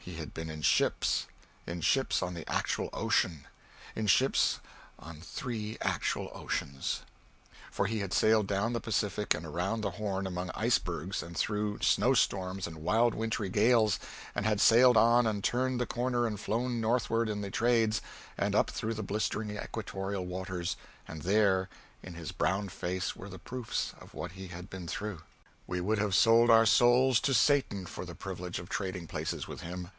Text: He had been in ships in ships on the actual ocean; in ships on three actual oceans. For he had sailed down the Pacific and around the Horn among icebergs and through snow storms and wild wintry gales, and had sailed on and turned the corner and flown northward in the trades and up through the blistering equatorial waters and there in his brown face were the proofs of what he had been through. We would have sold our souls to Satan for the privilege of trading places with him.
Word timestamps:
He 0.00 0.16
had 0.16 0.32
been 0.32 0.48
in 0.48 0.62
ships 0.62 1.26
in 1.66 1.82
ships 1.82 2.22
on 2.22 2.32
the 2.32 2.48
actual 2.50 2.88
ocean; 2.94 3.46
in 3.94 4.06
ships 4.06 4.58
on 4.98 5.20
three 5.20 5.76
actual 5.82 6.30
oceans. 6.32 7.00
For 7.70 7.84
he 7.84 7.98
had 7.98 8.14
sailed 8.14 8.46
down 8.46 8.72
the 8.72 8.80
Pacific 8.80 9.34
and 9.34 9.44
around 9.44 9.82
the 9.82 9.90
Horn 10.00 10.26
among 10.26 10.50
icebergs 10.54 11.22
and 11.22 11.36
through 11.36 11.82
snow 11.82 12.14
storms 12.14 12.66
and 12.66 12.78
wild 12.78 13.12
wintry 13.14 13.50
gales, 13.50 14.00
and 14.34 14.46
had 14.46 14.62
sailed 14.62 14.96
on 14.96 15.26
and 15.26 15.44
turned 15.44 15.78
the 15.78 15.84
corner 15.84 16.26
and 16.26 16.40
flown 16.40 16.80
northward 16.80 17.28
in 17.28 17.42
the 17.42 17.50
trades 17.50 18.00
and 18.38 18.54
up 18.54 18.70
through 18.70 18.94
the 18.94 19.02
blistering 19.02 19.50
equatorial 19.58 20.24
waters 20.24 20.78
and 21.06 21.20
there 21.20 21.68
in 22.02 22.14
his 22.14 22.32
brown 22.32 22.70
face 22.70 23.14
were 23.14 23.28
the 23.28 23.38
proofs 23.38 23.92
of 24.00 24.14
what 24.14 24.32
he 24.32 24.46
had 24.48 24.70
been 24.70 24.88
through. 24.88 25.20
We 25.66 25.82
would 25.82 25.98
have 25.98 26.14
sold 26.14 26.48
our 26.48 26.64
souls 26.64 27.20
to 27.20 27.34
Satan 27.34 27.84
for 27.84 28.06
the 28.06 28.14
privilege 28.14 28.58
of 28.58 28.70
trading 28.70 29.06
places 29.06 29.46
with 29.46 29.60
him. 29.60 29.90